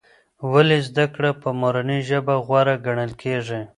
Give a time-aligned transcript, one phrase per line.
[0.51, 3.61] ولې زده کړه په مورنۍ ژبه غوره ګڼل کېږي؟